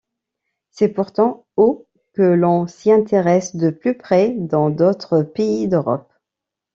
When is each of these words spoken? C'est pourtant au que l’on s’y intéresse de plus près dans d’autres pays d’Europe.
C'est 0.71 0.87
pourtant 0.87 1.45
au 1.57 1.87
que 2.13 2.23
l’on 2.23 2.65
s’y 2.65 2.91
intéresse 2.91 3.55
de 3.55 3.69
plus 3.69 3.95
près 3.95 4.31
dans 4.33 4.71
d’autres 4.71 5.21
pays 5.21 5.67
d’Europe. 5.67 6.11